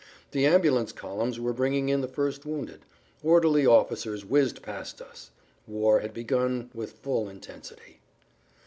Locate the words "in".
1.89-2.01